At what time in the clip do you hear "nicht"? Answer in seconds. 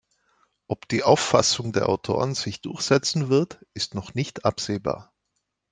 4.15-4.45